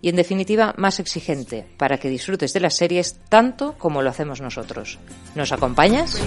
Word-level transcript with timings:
y 0.00 0.08
en 0.08 0.16
definitiva 0.16 0.74
más 0.76 1.00
exigente 1.00 1.66
para 1.76 1.98
que 1.98 2.08
disfrutes 2.08 2.52
de 2.52 2.60
las 2.60 2.74
series 2.74 3.20
tanto 3.28 3.74
como 3.78 4.02
lo 4.02 4.10
hacemos 4.10 4.40
nosotros. 4.40 4.98
¿Nos 5.34 5.52
acompañas? 5.52 6.20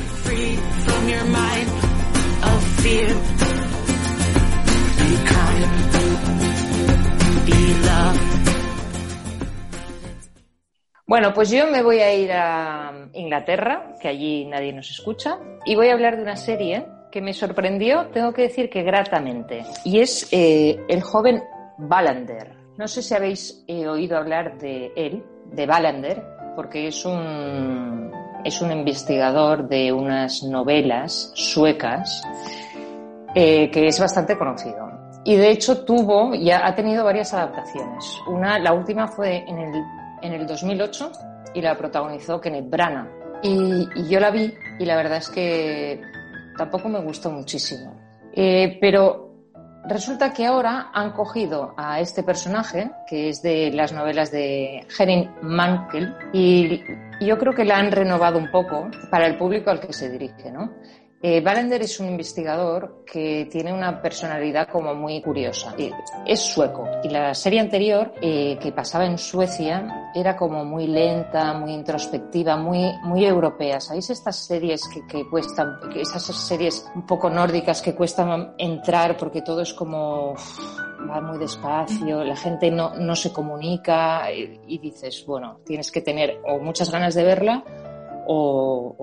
Bueno, 11.12 11.34
pues 11.34 11.50
yo 11.50 11.68
me 11.68 11.84
voy 11.84 12.00
a 12.00 12.16
ir 12.16 12.32
a 12.32 13.10
Inglaterra, 13.12 13.96
que 14.02 14.08
allí 14.08 14.46
nadie 14.46 14.72
nos 14.72 14.90
escucha, 14.90 15.40
y 15.66 15.76
voy 15.76 15.90
a 15.90 15.94
hablar 15.94 16.16
de 16.16 16.24
una 16.24 16.38
serie 16.38 16.86
que 17.12 17.22
me 17.22 17.34
sorprendió, 17.34 18.08
tengo 18.14 18.32
que 18.32 18.44
decir 18.44 18.70
que 18.70 18.84
gratamente, 18.84 19.66
y 19.84 20.00
es 20.00 20.30
eh, 20.32 20.80
el 20.88 21.02
joven 21.02 21.44
Ballander. 21.78 22.61
No 22.82 22.88
sé 22.88 23.04
si 23.04 23.14
habéis 23.14 23.64
eh, 23.68 23.88
oído 23.88 24.18
hablar 24.18 24.58
de 24.58 24.92
él, 24.96 25.24
de 25.54 25.68
Ballander, 25.68 26.26
porque 26.56 26.88
es 26.88 27.06
un, 27.06 28.12
es 28.44 28.60
un 28.60 28.72
investigador 28.72 29.70
de 29.70 29.94
unas 29.94 30.42
novelas 30.42 31.32
suecas 31.36 32.24
eh, 33.36 33.70
que 33.70 33.86
es 33.86 34.00
bastante 34.00 34.36
conocido. 34.36 34.90
Y 35.24 35.36
de 35.36 35.52
hecho 35.52 35.86
tuvo, 35.86 36.34
ya 36.34 36.66
ha 36.66 36.74
tenido 36.74 37.06
varias 37.06 37.36
adaptaciones. 37.36 38.04
Una, 38.28 38.58
la 38.58 38.74
última 38.74 39.08
fue 39.08 39.48
en 39.48 39.60
el, 39.60 39.84
en 40.24 40.34
el 40.34 40.48
2008 40.48 41.12
y 41.54 41.62
la 41.62 41.78
protagonizó 41.78 42.42
Kenneth 42.42 42.68
Branagh. 42.68 43.12
Y, 43.44 44.10
yo 44.10 44.20
la 44.20 44.32
vi 44.32 44.56
y 44.80 44.86
la 44.86 44.96
verdad 44.96 45.20
es 45.20 45.30
que 45.30 46.02
tampoco 46.58 46.90
me 46.90 47.00
gustó 47.00 47.30
muchísimo. 47.30 47.96
Eh, 48.34 48.80
pero 48.82 49.31
Resulta 49.84 50.32
que 50.32 50.46
ahora 50.46 50.92
han 50.94 51.12
cogido 51.12 51.74
a 51.76 52.00
este 52.00 52.22
personaje, 52.22 52.92
que 53.08 53.30
es 53.30 53.42
de 53.42 53.72
las 53.72 53.92
novelas 53.92 54.32
de 54.32 54.86
Henning 54.98 55.30
Mankell, 55.42 56.16
y 56.34 56.84
yo 57.20 57.38
creo 57.40 57.54
que 57.54 57.66
la 57.66 57.78
han 57.78 57.92
renovado 57.92 58.38
un 58.38 58.52
poco 58.52 58.90
para 59.10 59.26
el 59.26 59.38
público 59.38 59.72
al 59.72 59.80
que 59.80 59.92
se 59.92 60.10
dirige, 60.10 60.52
¿no? 60.52 60.72
Eh, 61.24 61.44
es 61.82 62.00
un 62.00 62.08
investigador 62.08 63.04
que 63.06 63.48
tiene 63.52 63.72
una 63.72 64.02
personalidad 64.02 64.68
como 64.68 64.96
muy 64.96 65.22
curiosa. 65.22 65.76
Es 66.26 66.40
sueco 66.40 66.88
y 67.04 67.10
la 67.10 67.36
serie 67.36 67.60
anterior 67.60 68.12
eh, 68.20 68.58
que 68.60 68.72
pasaba 68.72 69.06
en 69.06 69.20
Suecia 69.20 70.10
era 70.16 70.36
como 70.36 70.66
muy 70.66 70.88
lenta, 70.88 71.54
muy 71.54 71.74
introspectiva, 71.74 72.58
muy, 72.58 72.92
muy 73.04 73.24
europea. 73.24 73.80
¿Sabéis 73.80 74.10
estas 74.10 74.36
series 74.36 74.88
que, 74.88 75.06
que 75.06 75.30
cuestan, 75.30 75.78
esas 75.96 76.24
series 76.24 76.90
un 76.96 77.06
poco 77.06 77.30
nórdicas 77.30 77.84
que 77.84 77.94
cuestan 77.94 78.56
entrar 78.58 79.16
porque 79.16 79.44
todo 79.44 79.62
es 79.62 79.74
como 79.74 80.34
va 81.08 81.22
muy 81.22 81.38
despacio, 81.38 82.24
la 82.24 82.36
gente 82.36 82.72
no, 82.72 82.96
no 82.96 83.16
se 83.16 83.32
comunica 83.32 84.32
y, 84.32 84.60
y 84.68 84.78
dices, 84.80 85.24
bueno, 85.26 85.60
tienes 85.66 85.92
que 85.92 86.02
tener 86.02 86.40
o 86.48 86.60
muchas 86.60 86.92
ganas 86.92 87.16
de 87.16 87.24
verla 87.24 87.64
o, 88.32 88.96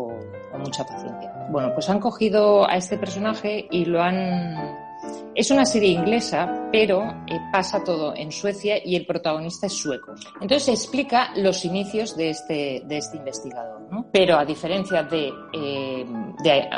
o, 0.52 0.58
mucha 0.58 0.84
paciencia. 0.84 1.32
Bueno, 1.50 1.72
pues 1.74 1.88
han 1.88 2.00
cogido 2.00 2.68
a 2.68 2.76
este 2.76 2.96
personaje 2.96 3.66
y 3.70 3.84
lo 3.84 4.02
han... 4.02 4.88
Es 5.34 5.50
una 5.52 5.64
serie 5.64 5.90
inglesa, 5.90 6.68
pero 6.72 7.02
eh, 7.28 7.38
pasa 7.52 7.84
todo 7.84 8.14
en 8.16 8.32
Suecia 8.32 8.76
y 8.84 8.96
el 8.96 9.06
protagonista 9.06 9.66
es 9.66 9.74
sueco. 9.74 10.14
Entonces 10.40 10.64
se 10.64 10.72
explica 10.72 11.30
los 11.36 11.64
inicios 11.64 12.16
de 12.16 12.30
este, 12.30 12.82
de 12.84 12.96
este 12.96 13.18
investigador. 13.18 13.82
Pero 14.10 14.36
a 14.36 14.44
diferencia 14.44 15.04
de, 15.04 15.32
eh, 15.52 16.04
de 16.42 16.68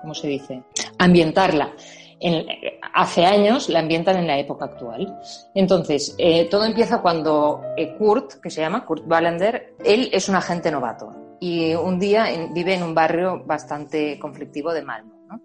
¿cómo 0.00 0.14
se 0.14 0.26
dice? 0.26 0.62
Ambientarla 0.98 1.72
en, 2.18 2.46
hace 2.92 3.24
años 3.24 3.68
la 3.68 3.78
ambientan 3.78 4.16
en 4.16 4.26
la 4.26 4.38
época 4.38 4.64
actual. 4.64 5.16
Entonces, 5.54 6.16
eh, 6.18 6.48
todo 6.50 6.64
empieza 6.64 7.00
cuando 7.00 7.62
Kurt, 7.96 8.40
que 8.42 8.50
se 8.50 8.60
llama 8.60 8.84
Kurt 8.84 9.04
Wallander, 9.06 9.74
él 9.84 10.10
es 10.12 10.28
un 10.28 10.34
agente 10.34 10.72
novato 10.72 11.27
y 11.40 11.74
un 11.74 11.98
día 11.98 12.26
vive 12.52 12.74
en 12.74 12.82
un 12.82 12.94
barrio 12.94 13.44
bastante 13.44 14.18
conflictivo 14.18 14.72
de 14.72 14.82
Malmo. 14.82 15.14
¿no? 15.28 15.40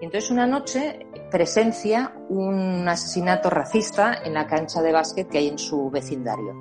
Y 0.00 0.04
entonces 0.04 0.30
una 0.30 0.46
noche 0.46 1.06
presencia 1.30 2.12
un 2.28 2.86
asesinato 2.88 3.48
racista 3.48 4.22
en 4.24 4.34
la 4.34 4.46
cancha 4.46 4.82
de 4.82 4.92
básquet 4.92 5.28
que 5.28 5.38
hay 5.38 5.48
en 5.48 5.58
su 5.58 5.90
vecindario. 5.90 6.54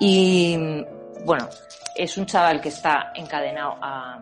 Y 0.00 0.84
bueno, 1.24 1.48
es 1.96 2.16
un 2.18 2.26
chaval 2.26 2.60
que 2.60 2.68
está 2.68 3.12
encadenado 3.14 3.76
a, 3.80 4.18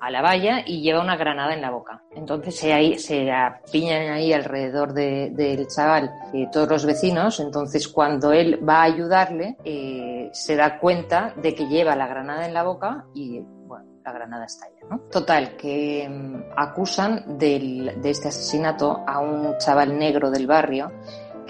a 0.00 0.10
la, 0.10 0.22
valla 0.22 0.62
y 0.66 0.80
lleva 0.82 1.00
una 1.00 1.16
granada 1.16 1.54
en 1.54 1.60
la 1.60 1.70
boca. 1.70 2.02
Entonces 2.14 2.56
se, 2.56 2.72
ahí, 2.72 2.98
se 2.98 3.30
apiñan 3.30 4.10
ahí 4.10 4.32
alrededor 4.32 4.92
del 4.92 5.66
chaval 5.68 6.10
eh, 6.32 6.48
todos 6.52 6.68
los 6.68 6.86
vecinos. 6.86 7.40
Entonces 7.40 7.88
cuando 7.88 8.32
él 8.32 8.66
va 8.66 8.80
a 8.80 8.84
ayudarle, 8.84 9.56
eh, 9.64 10.30
se 10.32 10.56
da 10.56 10.78
cuenta 10.78 11.34
de 11.36 11.54
que 11.54 11.66
lleva 11.66 11.96
la 11.96 12.06
granada 12.06 12.46
en 12.46 12.54
la 12.54 12.62
boca 12.62 13.06
y 13.14 13.40
bueno, 13.40 13.86
la 14.04 14.12
granada 14.12 14.44
estalla. 14.44 14.80
¿no? 14.90 15.00
Total, 15.10 15.56
que 15.56 16.08
mm, 16.08 16.52
acusan 16.56 17.38
de 17.38 17.92
este 18.04 18.28
asesinato 18.28 19.04
a 19.06 19.20
un 19.20 19.56
chaval 19.58 19.98
negro 19.98 20.30
del 20.30 20.46
barrio 20.46 20.92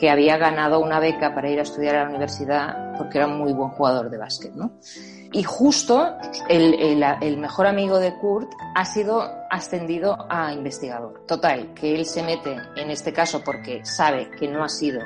que 0.00 0.08
había 0.08 0.38
ganado 0.38 0.80
una 0.80 0.98
beca 0.98 1.34
para 1.34 1.50
ir 1.50 1.58
a 1.58 1.62
estudiar 1.62 1.96
a 1.96 2.04
la 2.04 2.08
universidad 2.08 2.94
porque 2.96 3.18
era 3.18 3.26
un 3.26 3.38
muy 3.38 3.52
buen 3.52 3.68
jugador 3.70 4.08
de 4.08 4.16
básquet, 4.16 4.54
¿no? 4.54 4.72
Y 5.32 5.44
justo 5.44 6.16
el, 6.48 7.02
el, 7.02 7.36
mejor 7.38 7.66
amigo 7.66 7.98
de 7.98 8.14
Kurt 8.14 8.50
ha 8.74 8.84
sido 8.84 9.22
ascendido 9.48 10.26
a 10.28 10.52
investigador. 10.52 11.24
Total, 11.26 11.72
que 11.74 11.94
él 11.94 12.04
se 12.04 12.22
mete 12.22 12.56
en 12.76 12.90
este 12.90 13.12
caso 13.12 13.42
porque 13.44 13.84
sabe 13.84 14.30
que 14.32 14.48
no 14.48 14.64
ha 14.64 14.68
sido 14.68 15.00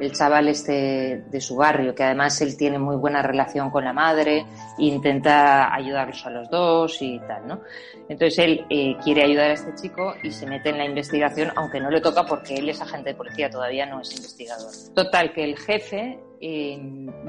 el 0.00 0.12
chaval 0.12 0.48
este 0.48 1.24
de 1.28 1.40
su 1.40 1.56
barrio, 1.56 1.94
que 1.94 2.04
además 2.04 2.40
él 2.40 2.56
tiene 2.56 2.78
muy 2.78 2.96
buena 2.96 3.22
relación 3.22 3.70
con 3.70 3.84
la 3.84 3.92
madre, 3.92 4.46
intenta 4.78 5.74
ayudarlos 5.74 6.24
a 6.26 6.30
los 6.30 6.50
dos 6.50 7.00
y 7.02 7.18
tal, 7.20 7.46
¿no? 7.46 7.60
Entonces 8.08 8.38
él 8.38 8.64
eh, 8.70 8.96
quiere 9.02 9.24
ayudar 9.24 9.50
a 9.50 9.54
este 9.54 9.74
chico 9.74 10.14
y 10.22 10.30
se 10.30 10.46
mete 10.46 10.70
en 10.70 10.78
la 10.78 10.84
investigación, 10.84 11.52
aunque 11.56 11.80
no 11.80 11.90
le 11.90 12.00
toca 12.00 12.24
porque 12.24 12.54
él 12.54 12.68
es 12.68 12.80
agente 12.80 13.10
de 13.10 13.16
policía, 13.16 13.50
todavía 13.50 13.86
no 13.86 14.00
es 14.00 14.14
investigador. 14.16 14.72
Total, 14.94 15.32
que 15.32 15.44
el 15.44 15.58
jefe 15.58 16.18
eh, 16.40 16.78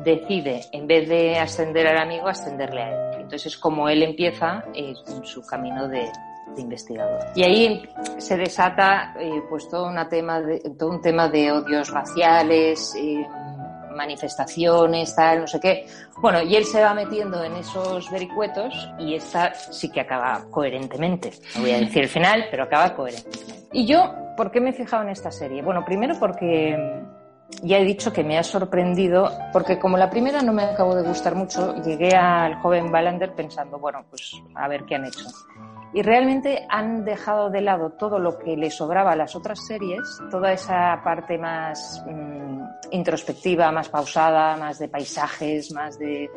decide, 0.03 0.61
en 0.71 0.87
vez 0.87 1.09
de 1.09 1.37
ascender 1.37 1.87
al 1.87 1.97
amigo, 1.97 2.27
ascenderle 2.27 2.81
a 2.81 2.89
él. 2.89 3.21
Entonces 3.21 3.53
es 3.53 3.57
como 3.57 3.89
él 3.89 4.03
empieza 4.03 4.63
eh, 4.73 4.93
su 5.23 5.45
camino 5.45 5.87
de, 5.87 6.09
de 6.55 6.61
investigador. 6.61 7.19
Y 7.35 7.43
ahí 7.43 7.89
se 8.17 8.37
desata 8.37 9.13
eh, 9.19 9.41
pues 9.49 9.67
todo, 9.69 9.87
una 9.87 10.07
tema 10.07 10.41
de, 10.41 10.59
todo 10.77 10.89
un 10.89 11.01
tema 11.01 11.27
de 11.29 11.51
odios 11.51 11.89
raciales, 11.89 12.93
eh, 12.95 13.25
manifestaciones, 13.95 15.15
tal, 15.15 15.41
no 15.41 15.47
sé 15.47 15.59
qué. 15.59 15.87
Bueno, 16.21 16.41
y 16.41 16.55
él 16.55 16.65
se 16.65 16.81
va 16.81 16.93
metiendo 16.93 17.43
en 17.43 17.55
esos 17.55 18.09
vericuetos 18.09 18.89
y 18.97 19.15
esta 19.15 19.53
sí 19.53 19.89
que 19.89 20.01
acaba 20.01 20.45
coherentemente. 20.49 21.31
No 21.55 21.61
voy 21.61 21.71
a 21.71 21.79
decir 21.79 22.03
el 22.03 22.09
final, 22.09 22.45
pero 22.49 22.63
acaba 22.63 22.95
coherentemente. 22.95 23.67
Y 23.71 23.85
yo, 23.85 24.13
¿por 24.37 24.51
qué 24.51 24.61
me 24.61 24.69
he 24.69 24.73
fijado 24.73 25.03
en 25.03 25.09
esta 25.09 25.31
serie? 25.31 25.61
Bueno, 25.61 25.83
primero 25.85 26.15
porque 26.19 26.75
ya 27.63 27.77
he 27.77 27.83
dicho 27.83 28.13
que 28.13 28.23
me 28.23 28.37
ha 28.37 28.43
sorprendido, 28.43 29.31
porque 29.51 29.79
como 29.79 29.97
la 29.97 30.09
primera 30.09 30.41
no 30.41 30.53
me 30.53 30.63
acabó 30.63 30.95
de 30.95 31.03
gustar 31.03 31.35
mucho, 31.35 31.75
llegué 31.83 32.15
al 32.15 32.55
joven 32.61 32.91
Ballander 32.91 33.33
pensando, 33.33 33.79
bueno, 33.79 34.05
pues 34.09 34.33
a 34.55 34.67
ver 34.67 34.85
qué 34.85 34.95
han 34.95 35.05
hecho 35.05 35.25
y 35.93 36.01
realmente 36.01 36.65
han 36.69 37.03
dejado 37.03 37.49
de 37.49 37.61
lado 37.61 37.91
todo 37.91 38.19
lo 38.19 38.37
que 38.37 38.55
le 38.55 38.69
sobraba 38.69 39.13
a 39.13 39.15
las 39.15 39.35
otras 39.35 39.65
series, 39.65 40.01
toda 40.29 40.51
esa 40.53 41.01
parte 41.03 41.37
más 41.37 42.03
mm, 42.05 42.61
introspectiva, 42.91 43.71
más 43.71 43.89
pausada, 43.89 44.55
más 44.57 44.77
de 44.79 44.87
paisajes, 44.87 45.73
más 45.73 45.97
de... 45.97 46.29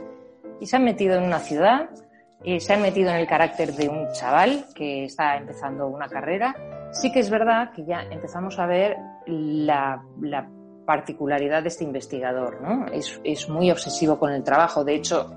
y 0.61 0.67
se 0.67 0.77
han 0.77 0.85
metido 0.85 1.17
en 1.17 1.25
una 1.25 1.39
ciudad, 1.39 1.91
y 2.45 2.61
se 2.61 2.73
han 2.73 2.83
metido 2.83 3.11
en 3.11 3.17
el 3.17 3.27
carácter 3.27 3.73
de 3.73 3.89
un 3.89 4.11
chaval 4.13 4.65
que 4.75 5.05
está 5.05 5.37
empezando 5.37 5.87
una 5.87 6.09
carrera. 6.09 6.55
Sí 6.91 7.13
que 7.13 7.21
es 7.21 7.31
verdad 7.31 7.71
que 7.73 7.85
ya 7.85 8.03
empezamos 8.03 8.59
a 8.59 8.67
ver 8.67 8.97
la, 9.27 10.03
la 10.21 10.49
particularidad 10.85 11.63
de 11.63 11.69
este 11.69 11.85
investigador, 11.85 12.61
¿no? 12.61 12.87
Es, 12.87 13.21
es 13.23 13.49
muy 13.49 13.71
obsesivo 13.71 14.19
con 14.19 14.33
el 14.33 14.43
trabajo. 14.43 14.85
De 14.85 14.95
hecho, 14.95 15.33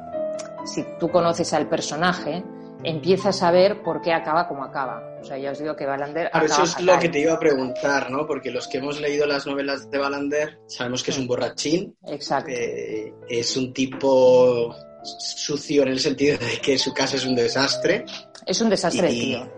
si 0.66 0.84
tú 1.00 1.10
conoces 1.10 1.54
al 1.54 1.68
personaje, 1.68 2.44
empiezas 2.86 3.42
a 3.42 3.52
ver 3.52 3.82
por 3.84 4.02
qué 4.02 4.14
acaba 4.14 4.48
como 4.48 4.64
acaba. 4.64 5.18
O 5.20 5.24
sea, 5.24 5.38
ya 5.38 5.52
os 5.52 5.60
digo 5.60 5.76
que 5.76 5.86
Balander. 5.86 6.30
Claro, 6.32 6.46
eso 6.46 6.64
es 6.64 6.80
lo 6.82 6.98
que 7.00 7.10
te 7.10 7.20
iba 7.20 7.34
a 7.34 7.40
preguntar, 7.40 8.12
¿no? 8.12 8.26
Porque 8.26 8.52
los 8.52 8.68
que 8.68 8.78
hemos 8.78 9.00
leído 9.02 9.26
las 9.26 9.46
novelas 9.46 9.90
de 9.90 9.98
Balander 9.98 10.60
sabemos 10.68 11.04
que 11.04 11.12
es 11.12 11.18
un 11.18 11.28
borrachín. 11.28 11.96
Exacto. 12.08 12.52
Eh, 12.52 13.14
es 13.28 13.58
un 13.58 13.74
tipo 13.74 14.76
sucio 15.04 15.84
en 15.84 15.90
el 15.90 16.00
sentido 16.00 16.38
de 16.38 16.60
que 16.62 16.78
su 16.78 16.94
casa 16.94 17.16
es 17.16 17.26
un 17.26 17.36
desastre. 17.36 18.06
Es 18.46 18.62
un 18.62 18.70
desastre 18.70 19.08
de 19.08 19.14
tío. 19.14 19.52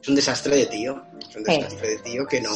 Es 0.00 0.08
un 0.08 0.14
desastre 0.14 0.56
de 0.56 0.66
tío. 0.66 1.02
Es 1.28 1.36
un 1.36 1.44
desastre 1.44 1.88
de 1.88 1.98
tío 1.98 2.26
que 2.26 2.40
no. 2.40 2.50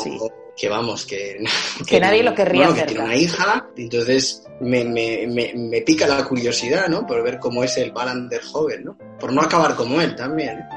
Que 0.56 0.68
vamos, 0.68 1.04
que. 1.04 1.44
Que, 1.86 1.98
nadie 1.98 2.22
lo 2.22 2.32
querría 2.32 2.68
bueno, 2.68 2.80
que 2.80 2.86
tiene 2.86 3.04
una 3.04 3.16
hija, 3.16 3.66
entonces 3.76 4.44
me, 4.60 4.84
me, 4.84 5.26
me, 5.26 5.82
pica 5.82 6.06
la 6.06 6.24
curiosidad, 6.24 6.86
¿no? 6.86 7.04
Por 7.04 7.24
ver 7.24 7.40
cómo 7.40 7.64
es 7.64 7.76
el 7.76 7.90
Balander 7.90 8.40
joven, 8.40 8.84
¿no? 8.84 8.96
Por 9.24 9.32
no 9.32 9.40
acabar 9.40 9.74
como 9.74 10.02
él 10.02 10.14
también. 10.14 10.68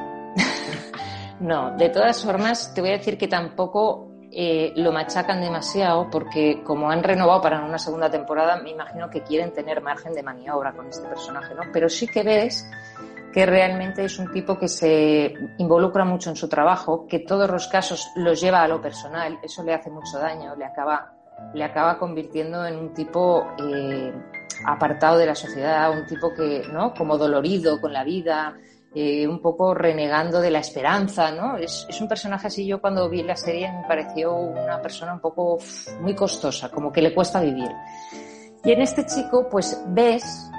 no, 1.42 1.76
de 1.76 1.90
todas 1.90 2.24
formas, 2.24 2.74
te 2.74 2.80
voy 2.80 2.92
a 2.92 2.94
decir 2.94 3.18
que 3.18 3.28
tampoco 3.28 4.10
eh, 4.32 4.72
lo 4.78 4.94
machacan 4.94 5.42
demasiado 5.42 6.10
porque 6.10 6.64
como 6.64 6.90
han 6.90 7.04
renovado 7.04 7.42
para 7.42 7.66
una 7.66 7.78
segunda 7.78 8.10
temporada, 8.10 8.56
me 8.62 8.70
imagino 8.70 9.10
que 9.10 9.22
quieren 9.22 9.52
tener 9.52 9.82
margen 9.82 10.14
de 10.14 10.24
maniobra 10.24 10.72
con 10.72 10.88
este 10.88 11.10
personaje, 11.10 11.54
¿no? 11.56 11.64
Pero 11.74 11.90
sí 11.90 12.08
que 12.08 12.24
ves 12.24 12.66
que 13.34 13.46
realmente 13.46 14.06
es 14.06 14.18
un 14.18 14.32
tipo 14.32 14.58
que 14.58 14.70
se 14.70 15.34
involucra 15.58 16.06
mucho 16.06 16.30
en 16.30 16.38
su 16.38 16.48
trabajo, 16.48 17.06
que 17.06 17.20
todos 17.20 17.50
los 17.50 17.68
casos 17.68 18.08
los 18.16 18.40
lleva 18.40 18.64
a 18.64 18.68
lo 18.70 18.82
personal, 18.82 19.40
eso 19.44 19.62
le 19.62 19.74
hace 19.74 19.90
mucho 19.90 20.20
daño, 20.20 20.56
le 20.56 20.64
acaba, 20.64 21.12
le 21.54 21.66
acaba 21.66 21.98
convirtiendo 22.00 22.66
en 22.66 22.78
un 22.78 22.94
tipo 22.94 23.46
eh, 23.60 24.14
apartado 24.66 25.18
de 25.18 25.26
la 25.26 25.36
sociedad, 25.36 25.92
un 25.92 26.06
tipo 26.06 26.34
que, 26.34 26.64
¿no? 26.72 26.94
Como 26.94 27.18
dolorido 27.18 27.80
con 27.80 27.94
la 27.94 28.04
vida, 28.04 28.56
eh, 28.96 29.28
un 29.28 29.42
poco 29.42 29.74
renegando 29.74 30.42
de 30.42 30.50
la 30.50 30.60
esperanza, 30.60 31.32
¿no? 31.32 31.58
Es, 31.58 31.88
un 32.00 32.08
personaje 32.08 32.48
así, 32.48 32.66
yo 32.66 32.82
cuando 32.82 33.10
vi 33.10 33.22
la 33.22 33.36
serie 33.36 33.72
me 33.72 33.88
pareció 33.88 34.34
una 34.34 34.82
persona 34.82 35.14
un 35.14 35.20
poco 35.20 35.60
muy 36.02 36.16
costosa, 36.16 36.72
como 36.72 36.92
que 36.92 37.02
le 37.02 37.14
cuesta 37.14 37.42
vivir. 37.42 37.70
Y 38.64 38.72
en 38.72 38.82
este 38.82 39.06
chico, 39.06 39.48
pues 39.50 39.80
ves 39.88 40.50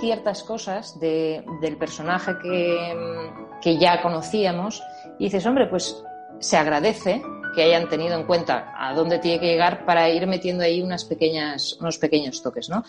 ciertas 0.00 0.42
cosas 0.42 0.98
de, 1.00 1.44
del 1.60 1.76
personaje 1.76 2.32
que, 2.42 3.30
que 3.60 3.76
ya 3.76 4.00
conocíamos 4.00 4.82
y 5.18 5.24
dices, 5.24 5.44
hombre, 5.44 5.66
pues 5.66 6.02
se 6.38 6.56
agradece 6.56 7.22
que 7.54 7.62
hayan 7.62 7.88
tenido 7.88 8.16
en 8.16 8.24
cuenta 8.24 8.72
a 8.76 8.94
dónde 8.94 9.18
tiene 9.18 9.38
que 9.38 9.46
llegar 9.46 9.84
para 9.84 10.08
ir 10.08 10.26
metiendo 10.26 10.64
ahí 10.64 10.80
unos 10.80 11.04
pequeños 11.04 12.42
toques, 12.42 12.70
¿no? 12.70 12.84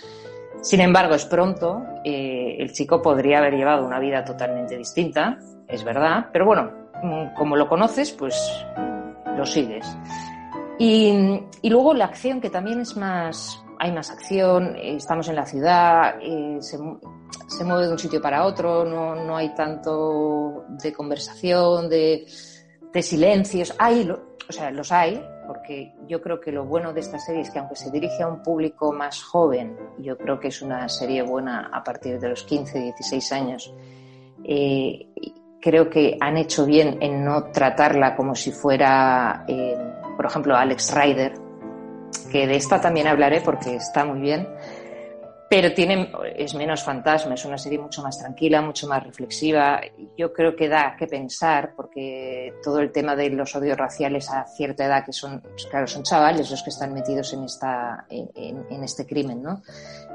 Sin 0.63 0.79
embargo, 0.79 1.13
es 1.13 1.25
pronto, 1.25 1.83
eh, 2.05 2.55
el 2.57 2.71
chico 2.71 3.01
podría 3.01 3.39
haber 3.39 3.55
llevado 3.55 3.85
una 3.85 3.99
vida 3.99 4.23
totalmente 4.23 4.77
distinta, 4.77 5.37
es 5.67 5.83
verdad, 5.83 6.29
pero 6.31 6.45
bueno, 6.45 6.71
mm, 7.03 7.35
como 7.35 7.57
lo 7.57 7.67
conoces, 7.67 8.13
pues 8.13 8.33
lo 9.35 9.45
sigues. 9.45 9.85
Y, 10.79 11.41
y 11.61 11.69
luego 11.69 11.93
la 11.93 12.05
acción, 12.05 12.39
que 12.39 12.49
también 12.49 12.79
es 12.79 12.95
más, 12.95 13.61
hay 13.77 13.91
más 13.91 14.09
acción, 14.09 14.77
estamos 14.77 15.27
en 15.27 15.35
la 15.35 15.45
ciudad, 15.45 16.15
eh, 16.21 16.55
se, 16.61 16.77
se, 17.47 17.63
mueve 17.65 17.87
de 17.87 17.91
un 17.91 17.99
sitio 17.99 18.21
para 18.21 18.45
otro, 18.45 18.85
no, 18.85 19.15
no 19.15 19.35
hay 19.35 19.53
tanto 19.53 20.63
de 20.81 20.93
conversación, 20.93 21.89
de, 21.89 22.25
de 22.93 23.01
silencios. 23.01 23.75
Hay, 23.79 24.09
o 24.09 24.51
sea, 24.53 24.71
los 24.71 24.93
hay, 24.93 25.21
porque 25.45 25.93
yo 26.07 26.21
creo 26.21 26.39
que 26.39 26.51
lo 26.51 26.65
bueno 26.65 26.93
de 26.93 26.99
esta 26.99 27.19
serie 27.19 27.41
es 27.41 27.49
que 27.49 27.59
aunque 27.59 27.75
se 27.75 27.91
dirige 27.91 28.23
a 28.23 28.27
un 28.27 28.41
público 28.41 28.91
más 28.91 29.23
joven, 29.23 29.77
yo 29.99 30.17
creo 30.17 30.39
que 30.39 30.49
es 30.49 30.61
una 30.61 30.87
serie 30.89 31.21
buena 31.23 31.69
a 31.71 31.83
partir 31.83 32.19
de 32.19 32.29
los 32.29 32.43
15, 32.43 32.79
16 32.79 33.31
años, 33.31 33.73
eh, 34.43 35.07
creo 35.61 35.89
que 35.89 36.17
han 36.19 36.37
hecho 36.37 36.65
bien 36.65 36.97
en 37.01 37.23
no 37.23 37.45
tratarla 37.51 38.15
como 38.15 38.35
si 38.35 38.51
fuera, 38.51 39.45
eh, 39.47 39.77
por 40.17 40.25
ejemplo, 40.25 40.55
Alex 40.55 40.93
Rider, 40.93 41.33
que 42.31 42.47
de 42.47 42.55
esta 42.55 42.81
también 42.81 43.07
hablaré 43.07 43.41
porque 43.41 43.75
está 43.75 44.03
muy 44.05 44.19
bien, 44.19 44.47
pero 45.53 45.71
tiene, 45.71 46.11
es 46.35 46.55
menos 46.55 46.83
fantasma, 46.83 47.35
es 47.35 47.45
una 47.45 47.59
serie 47.59 47.77
mucho 47.77 48.01
más 48.01 48.17
tranquila, 48.17 48.59
mucho 48.59 48.87
más 48.87 49.03
reflexiva. 49.03 49.79
Yo 50.17 50.33
creo 50.33 50.55
que 50.55 50.67
da 50.67 50.95
que 50.97 51.05
pensar, 51.05 51.75
porque 51.75 52.55
todo 52.63 52.79
el 52.79 52.91
tema 52.91 53.15
de 53.15 53.29
los 53.29 53.55
odios 53.55 53.77
raciales 53.77 54.31
a 54.31 54.47
cierta 54.47 54.83
edad, 54.83 55.05
que 55.05 55.13
son, 55.13 55.43
claro, 55.69 55.85
son 55.85 56.01
chavales 56.01 56.49
los 56.49 56.63
que 56.63 56.71
están 56.71 56.91
metidos 56.91 57.33
en, 57.33 57.43
esta, 57.43 58.07
en, 58.09 58.65
en 58.67 58.83
este 58.83 59.05
crimen, 59.05 59.43
¿no? 59.43 59.61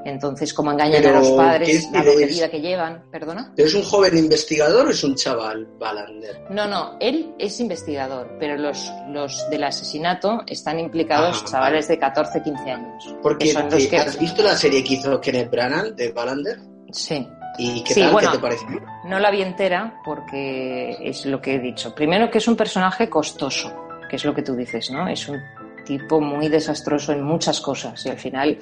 Entonces, 0.05 0.53
cómo 0.53 0.71
engañan 0.71 1.05
a 1.05 1.19
los 1.19 1.29
padres, 1.31 1.89
la 1.91 2.01
vida 2.03 2.49
que 2.49 2.61
llevan, 2.61 3.03
perdona. 3.11 3.53
¿Es 3.57 3.73
un 3.73 3.83
joven 3.83 4.17
investigador 4.17 4.87
o 4.87 4.89
es 4.91 5.03
un 5.03 5.15
chaval, 5.15 5.67
Balander? 5.77 6.45
No, 6.49 6.67
no, 6.67 6.97
él 6.99 7.33
es 7.37 7.59
investigador, 7.59 8.35
pero 8.39 8.57
los, 8.57 8.91
los 9.09 9.49
del 9.49 9.63
asesinato 9.63 10.43
están 10.47 10.79
implicados 10.79 11.43
chavales 11.45 11.87
de 11.87 11.99
14, 11.99 12.41
15 12.41 12.71
años. 12.71 13.15
Porque 13.21 13.51
¿has 13.97 14.19
visto 14.19 14.43
la 14.43 14.55
serie 14.55 14.83
que 14.83 14.95
hizo 14.95 15.19
Kenneth 15.19 15.51
Branagh 15.51 15.95
de 15.95 16.11
Balander? 16.11 16.59
Sí. 16.91 17.27
¿Y 17.57 17.83
qué 17.83 17.93
tal? 17.95 18.17
¿Qué 18.19 18.27
te 18.27 18.39
parece? 18.39 18.65
No 19.05 19.19
la 19.19 19.31
vi 19.31 19.41
entera 19.41 19.99
porque 20.05 20.97
es 21.01 21.25
lo 21.25 21.41
que 21.41 21.55
he 21.55 21.59
dicho. 21.59 21.93
Primero 21.93 22.29
que 22.31 22.37
es 22.37 22.47
un 22.47 22.55
personaje 22.55 23.09
costoso, 23.09 23.71
que 24.09 24.15
es 24.15 24.23
lo 24.23 24.33
que 24.33 24.43
tú 24.43 24.55
dices, 24.55 24.89
¿no? 24.91 25.07
Es 25.07 25.27
un 25.27 25.39
tipo 25.85 26.21
muy 26.21 26.47
desastroso 26.47 27.11
en 27.11 27.23
muchas 27.23 27.59
cosas 27.59 28.05
y 28.05 28.09
al 28.09 28.17
final 28.17 28.59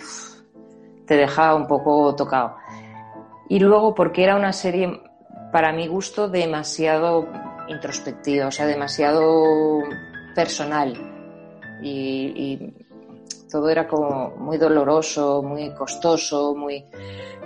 te 1.08 1.16
deja 1.16 1.56
un 1.56 1.66
poco 1.66 2.14
tocado. 2.16 2.58
Y 3.50 3.60
luego 3.60 3.96
porque 3.96 4.24
era 4.24 4.36
una 4.36 4.54
serie, 4.54 5.02
para 5.52 5.72
mi 5.72 5.88
gusto, 5.88 6.28
demasiado 6.28 7.28
introspectiva, 7.70 8.48
o 8.48 8.52
sea, 8.52 8.68
demasiado 8.68 9.84
personal. 10.36 10.94
Y, 11.82 12.74
todo 13.50 13.70
era 13.70 13.88
como 13.88 14.32
muy 14.32 14.58
doloroso, 14.58 15.42
muy 15.42 15.74
costoso, 15.74 16.54
muy... 16.54 16.86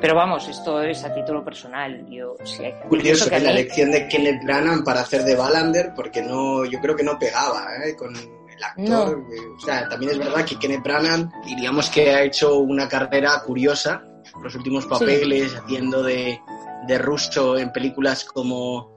Pero 0.02 0.16
vamos, 0.16 0.48
esto 0.48 0.82
es 0.82 1.04
a 1.04 1.14
título 1.14 1.46
personal. 1.46 2.08
Yo, 2.10 2.38
si 2.44 2.66
hay 2.66 2.74
Curioso 2.90 3.30
que, 3.30 3.40
la 3.40 3.52
elección 3.52 3.92
de 3.92 4.08
Kenneth 4.08 4.44
Branagh 4.44 4.84
para 4.84 5.02
hacer 5.02 5.24
de 5.24 5.36
Ballander, 5.36 5.94
porque 5.96 6.24
no, 6.24 6.66
yo 6.66 6.80
creo 6.80 6.96
que 6.96 7.04
no 7.04 7.20
pegaba 7.20 7.68
¿eh? 7.86 7.96
con, 7.96 8.16
actor. 8.64 9.24
O 9.58 9.60
sea, 9.60 9.88
también 9.90 10.12
es 10.12 10.18
verdad 10.18 10.46
que 10.46 10.58
Kenneth 10.58 10.84
Branagh, 10.84 11.30
diríamos 11.46 11.90
que 11.90 12.12
ha 12.12 12.24
hecho 12.24 12.58
una 12.60 12.88
carrera 12.88 13.42
curiosa. 13.46 14.04
Los 14.42 14.56
últimos 14.56 14.86
papeles, 14.86 15.56
haciendo 15.56 16.04
de, 16.04 16.40
de 16.88 16.98
ruso 16.98 17.58
en 17.58 17.72
películas 17.72 18.24
como 18.24 18.92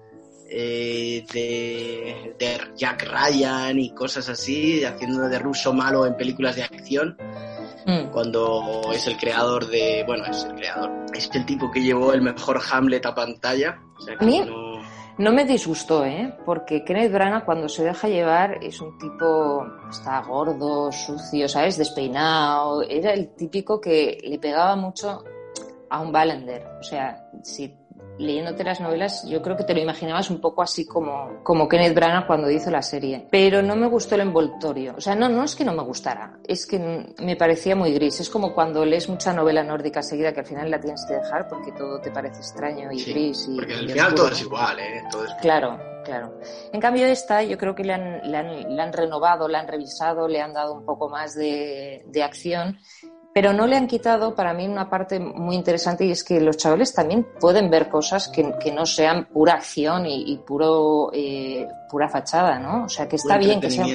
eh, 0.49 1.25
de, 1.33 2.35
de, 2.39 2.61
Jack 2.77 3.09
Ryan 3.11 3.79
y 3.79 3.91
cosas 3.91 4.29
así, 4.29 4.85
haciendo 4.85 5.29
de 5.29 5.39
ruso 5.39 5.73
malo 5.73 6.07
en 6.07 6.17
películas 6.17 6.57
de 6.57 6.63
acción. 6.63 7.17
Mm. 7.87 8.11
Cuando 8.13 8.83
es 8.93 9.07
el 9.07 9.17
creador 9.17 9.67
de. 9.67 10.05
Bueno, 10.07 10.25
es 10.27 10.45
el 10.45 10.55
creador. 10.55 10.91
Es 11.13 11.29
el 11.35 11.45
tipo 11.45 11.71
que 11.71 11.83
llevó 11.83 12.13
el 12.13 12.23
mejor 12.23 12.61
Hamlet 12.71 13.05
a 13.05 13.15
pantalla. 13.15 13.79
O 13.99 14.01
sea, 14.01 14.17
que 14.17 14.25
no 14.25 14.74
no 15.19 15.33
me 15.33 15.45
disgustó, 15.45 16.05
¿eh? 16.05 16.35
Porque 16.45 16.85
Kenneth 16.85 17.13
Branagh 17.13 17.45
cuando 17.45 17.69
se 17.69 17.85
deja 17.85 18.09
llevar 18.09 18.59
es 18.63 18.81
un 18.81 18.99
tipo, 18.99 19.65
está 19.89 20.21
gordo, 20.23 20.91
sucio, 20.91 21.49
¿sabes? 21.49 21.79
Despeinado. 21.79 22.83
Era 22.83 23.13
el 23.13 23.35
típico 23.35 23.81
que 23.81 24.19
le 24.25 24.39
pegaba 24.39 24.75
mucho 24.75 25.23
a 25.89 26.01
un 26.01 26.11
Ballender. 26.11 26.67
O 26.81 26.83
sea, 26.83 27.31
si 27.43 27.73
leyéndote 28.19 28.65
las 28.65 28.81
novelas, 28.81 29.27
yo 29.29 29.43
creo 29.43 29.57
que 29.57 29.65
te 29.65 29.75
lo 29.75 29.81
imaginabas 29.81 30.31
un 30.31 30.41
poco 30.41 30.63
así 30.63 30.87
como, 30.87 31.43
como 31.43 31.69
Kenneth 31.69 31.95
Branagh 31.95 32.27
cuando 32.27 32.51
hizo 32.51 32.71
la 32.71 32.83
serie. 32.83 33.27
Pero 33.31 33.63
no 33.63 33.77
me 33.77 33.87
gustó 33.87 34.15
el 34.15 34.23
envoltorio. 34.23 34.95
O 34.97 35.01
sea, 35.01 35.15
no, 35.15 35.29
no 35.29 35.45
es 35.45 35.55
que 35.55 35.65
no 35.65 35.73
me 35.73 35.83
gustara, 35.83 36.39
es 36.47 36.67
que 36.67 36.79
me 37.19 37.37
parecía 37.37 37.75
muy 37.77 37.93
gris. 37.93 38.21
Es 38.21 38.31
como 38.31 38.55
cuando 38.55 38.85
lees 38.85 39.09
mucha 39.09 39.33
novela 39.33 39.63
nórdica 39.63 40.03
seguida 40.03 40.33
que 40.33 40.41
al 40.41 40.47
final 40.47 40.71
la 40.71 40.81
tienes 40.81 41.05
que 41.07 41.15
dejar 41.15 41.49
porque 41.49 41.73
todo 41.73 42.01
te 42.01 42.11
parece 42.11 42.39
extraño 42.39 42.91
y 42.93 43.03
gris. 43.03 43.49
Y, 43.49 43.57
porque 43.57 43.75
al 43.75 43.91
final 43.91 44.15
todo 44.15 44.29
es 44.29 44.41
igual, 44.43 44.79
¿eh? 44.79 45.03
Todo 45.11 45.25
es... 45.25 45.33
Claro, 45.41 45.79
claro. 46.05 46.39
En 46.73 46.81
cambio 46.81 47.07
esta 47.07 47.43
yo 47.43 47.59
creo 47.59 47.75
que 47.75 47.85
le 47.85 47.95
han, 47.95 48.31
le 48.31 48.37
han, 48.37 48.77
le 48.77 48.83
han 48.83 48.93
renovado, 48.93 49.49
le 49.49 49.59
han 49.59 49.69
revisado, 49.69 50.29
le 50.29 50.41
han 50.41 50.53
dado 50.53 50.75
un 50.75 50.85
poco 50.85 51.09
más 51.09 51.35
de, 51.35 52.05
de 52.07 52.23
acción 52.23 52.79
pero 53.35 53.53
no 53.53 53.67
le 53.67 53.77
han 53.77 53.89
quitado 53.89 54.33
para 54.33 54.55
mí 54.55 54.67
una 54.69 54.89
parte 54.89 55.19
muy 55.19 55.57
interesante 55.57 56.05
y 56.05 56.13
es 56.13 56.23
que 56.23 56.41
los 56.41 56.57
chavales 56.57 56.95
también 56.95 57.27
pueden 57.41 57.69
ver 57.69 57.89
cosas 57.89 58.29
que, 58.29 58.55
que 58.63 58.71
no 58.71 58.87
sean 58.87 59.27
pura 59.27 59.55
acción 59.55 60.07
y, 60.07 60.33
y 60.33 60.37
puro 60.39 61.11
eh, 61.13 61.67
pura 61.91 62.09
fachada, 62.09 62.61
¿no? 62.61 62.85
O 62.85 62.89
sea, 62.89 63.09
que 63.09 63.17
está 63.17 63.37
bien 63.37 63.61
que 63.61 63.71
sea 63.71 63.87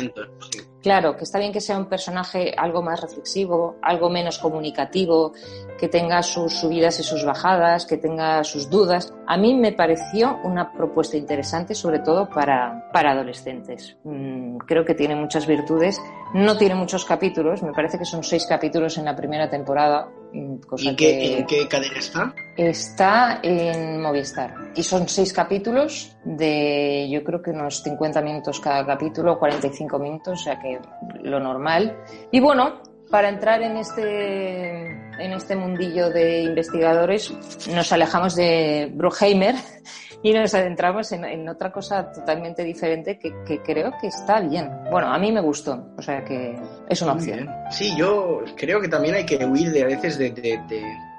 Claro, 0.81 1.17
que 1.17 1.25
está 1.25 1.39
bien 1.39 1.51
que 1.51 1.59
sea 1.59 1.77
un 1.77 1.87
personaje 1.87 2.53
algo 2.57 2.81
más 2.81 3.01
reflexivo, 3.01 3.75
algo 3.81 4.09
menos 4.09 4.39
comunicativo, 4.39 5.33
que 5.77 5.89
tenga 5.89 6.23
sus 6.23 6.53
subidas 6.53 6.99
y 6.99 7.03
sus 7.03 7.25
bajadas, 7.25 7.85
que 7.85 7.97
tenga 7.97 8.43
sus 8.45 8.69
dudas. 8.69 9.13
A 9.27 9.37
mí 9.37 9.53
me 9.53 9.73
pareció 9.73 10.39
una 10.43 10.71
propuesta 10.71 11.17
interesante, 11.17 11.75
sobre 11.75 11.99
todo 11.99 12.29
para, 12.29 12.89
para 12.93 13.11
adolescentes. 13.11 13.97
Mm, 14.05 14.57
creo 14.59 14.85
que 14.85 14.95
tiene 14.95 15.15
muchas 15.15 15.45
virtudes. 15.47 16.01
No 16.33 16.57
tiene 16.57 16.75
muchos 16.75 17.03
capítulos, 17.03 17.61
me 17.61 17.73
parece 17.73 17.97
que 17.97 18.05
son 18.05 18.23
seis 18.23 18.45
capítulos 18.45 18.97
en 18.97 19.05
la 19.05 19.15
primera 19.15 19.49
temporada, 19.49 20.07
¿Y 20.31 20.87
en 20.87 20.95
qué 20.95 21.67
cadena 21.69 21.97
está? 21.97 22.33
Está 22.55 23.39
en 23.41 24.01
Movistar. 24.01 24.53
Y 24.75 24.83
son 24.83 25.07
seis 25.07 25.33
capítulos 25.33 26.15
de, 26.23 27.07
yo 27.09 27.23
creo 27.23 27.41
que 27.41 27.51
unos 27.51 27.81
50 27.81 28.21
minutos 28.21 28.59
cada 28.59 28.85
capítulo, 28.85 29.39
45 29.39 29.99
minutos, 29.99 30.41
o 30.41 30.43
sea 30.43 30.59
que 30.59 30.79
lo 31.23 31.39
normal. 31.39 31.97
Y 32.31 32.39
bueno, 32.39 32.81
para 33.09 33.29
entrar 33.29 33.61
en 33.61 33.77
este, 33.77 34.81
en 34.91 35.33
este 35.33 35.55
mundillo 35.55 36.09
de 36.09 36.43
investigadores, 36.43 37.33
nos 37.73 37.91
alejamos 37.91 38.35
de 38.35 38.91
Bruheimer 38.93 39.55
y 40.21 40.33
nos 40.33 40.53
adentramos 40.53 41.11
en, 41.13 41.47
otra 41.47 41.71
cosa 41.71 42.11
totalmente 42.11 42.63
diferente 42.63 43.17
que, 43.17 43.61
creo 43.63 43.91
que 44.01 44.07
está 44.07 44.41
bien. 44.41 44.69
Bueno, 44.91 45.07
a 45.13 45.17
mí 45.17 45.31
me 45.31 45.39
gustó, 45.39 45.93
o 45.97 46.01
sea 46.01 46.23
que 46.25 46.59
es 46.89 47.01
una 47.01 47.13
opción. 47.13 47.49
Sí, 47.71 47.95
yo 47.97 48.43
creo 48.57 48.81
que 48.81 48.89
también 48.89 49.15
hay 49.15 49.25
que 49.25 49.45
huir 49.45 49.71
de 49.71 49.83
a 49.83 49.87
veces 49.87 50.17
de... 50.17 50.31
de, 50.31 50.59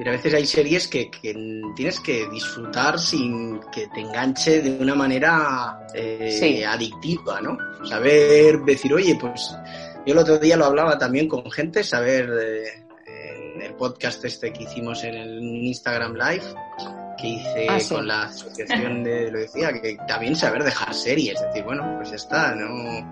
a 0.07 0.13
veces 0.13 0.35
hay 0.35 0.47
series 0.47 0.89
que, 0.89 1.11
tienes 1.77 2.01
que 2.01 2.27
disfrutar 2.33 2.99
sin 2.99 3.61
que 3.73 3.87
te 3.89 4.01
enganche 4.01 4.61
de 4.61 4.83
una 4.83 4.95
manera 4.95 5.87
eh, 5.95 6.65
adictiva, 6.67 7.41
¿no? 7.41 7.57
Saber 7.85 8.61
decir, 8.61 8.93
oye, 8.93 9.17
pues 9.21 9.55
yo 10.07 10.15
el 10.15 10.19
otro 10.19 10.39
día 10.39 10.57
lo 10.57 10.65
hablaba 10.65 10.99
también 10.99 11.29
con 11.29 11.51
gente, 11.51 11.85
saber 11.85 12.31
eh, 12.43 13.55
en 13.55 13.63
el 13.63 13.75
podcast 13.75 14.25
este 14.25 14.53
que 14.53 14.65
hicimos 14.65 15.05
en 15.05 15.15
el 15.15 15.43
Instagram 15.43 16.15
Live, 16.15 16.45
que 17.21 17.29
hice 17.29 17.67
ah, 17.69 17.79
con 17.89 18.07
la 18.07 18.23
asociación 18.23 19.05
de, 19.05 19.31
lo 19.31 19.39
decía, 19.39 19.73
que 19.73 19.97
también 20.07 20.35
saber 20.37 20.65
dejar 20.65 20.95
series, 20.95 21.41
es 21.41 21.47
decir, 21.49 21.65
bueno, 21.65 21.95
pues 21.97 22.11
ya 22.11 22.17
está, 22.17 22.55
no, 22.55 23.11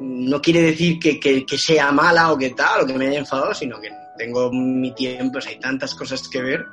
no 0.00 0.40
quiere 0.40 0.62
decir 0.62 0.98
que, 0.98 1.18
que, 1.18 1.58
sea 1.58 1.92
mala 1.92 2.32
o 2.32 2.38
que 2.38 2.50
tal, 2.50 2.82
o 2.82 2.86
que 2.86 2.94
me 2.94 3.08
haya 3.08 3.18
enfadado, 3.18 3.54
sino 3.54 3.80
que 3.80 3.90
tengo 4.16 4.52
mi 4.52 4.92
tiempo, 4.92 5.38
hay 5.46 5.58
tantas 5.58 5.94
cosas 5.94 6.28
que 6.28 6.42
ver. 6.42 6.64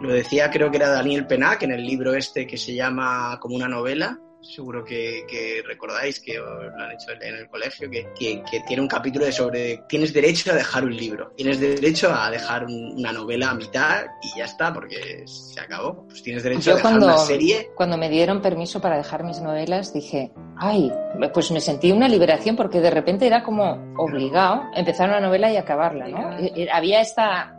Lo 0.00 0.12
decía, 0.12 0.50
creo 0.50 0.70
que 0.70 0.76
era 0.76 0.90
Daniel 0.90 1.26
Penac 1.26 1.62
en 1.62 1.72
el 1.72 1.86
libro 1.86 2.14
este 2.14 2.46
que 2.46 2.58
se 2.58 2.74
llama 2.74 3.38
como 3.40 3.56
una 3.56 3.68
novela, 3.68 4.18
seguro 4.54 4.84
que, 4.84 5.62
recordáis 5.66 6.20
que 6.20 6.34
lo 6.34 6.60
han 6.62 6.92
hecho 6.92 7.10
en 7.20 7.34
el 7.34 7.48
colegio, 7.48 7.90
que, 7.90 8.42
tiene 8.66 8.82
un 8.82 8.88
capítulo 8.88 9.24
de 9.24 9.32
sobre 9.32 9.84
tienes 9.88 10.12
derecho 10.12 10.52
a 10.52 10.54
dejar 10.54 10.84
un 10.84 10.96
libro, 10.96 11.32
tienes 11.36 11.60
derecho 11.60 12.12
a 12.12 12.30
dejar 12.30 12.66
una 12.66 13.12
novela 13.12 13.50
a 13.50 13.54
mitad 13.54 14.04
y 14.22 14.38
ya 14.38 14.44
está, 14.44 14.72
porque 14.72 15.24
se 15.26 15.60
acabó. 15.60 16.04
Pues 16.06 16.22
tienes 16.22 16.42
derecho 16.42 16.72
a 16.72 16.74
dejar 16.76 16.92
cuando, 16.92 17.06
una 17.06 17.18
serie. 17.18 17.70
Cuando 17.74 17.96
me 17.96 18.08
dieron 18.08 18.40
permiso 18.40 18.80
para 18.80 18.96
dejar 18.96 19.24
mis 19.24 19.40
novelas, 19.40 19.92
dije, 19.92 20.32
ay, 20.56 20.92
pues 21.32 21.50
me 21.50 21.60
sentí 21.60 21.92
una 21.92 22.08
liberación 22.08 22.56
porque 22.56 22.80
de 22.80 22.90
repente 22.90 23.26
era 23.26 23.42
como 23.42 23.94
obligado 23.96 24.62
empezar 24.74 25.08
una 25.08 25.20
novela 25.20 25.50
y 25.50 25.56
acabarla, 25.56 26.08
¿no? 26.08 26.36
Había 26.72 27.00
esta, 27.00 27.56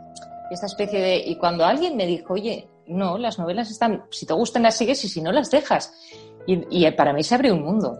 esta 0.50 0.66
especie 0.66 1.00
de... 1.00 1.16
Y 1.18 1.36
cuando 1.36 1.64
alguien 1.64 1.96
me 1.96 2.06
dijo, 2.06 2.34
oye, 2.34 2.68
no, 2.88 3.18
las 3.18 3.38
novelas 3.38 3.70
están, 3.70 4.04
si 4.10 4.26
te 4.26 4.32
gustan 4.32 4.62
las 4.62 4.76
sigues 4.76 5.04
y 5.04 5.08
si 5.08 5.20
no 5.20 5.32
las 5.32 5.50
dejas. 5.50 5.92
Y, 6.50 6.90
para 6.92 7.12
mí 7.12 7.22
se 7.22 7.34
abre 7.34 7.52
un 7.52 7.62
mundo. 7.62 7.98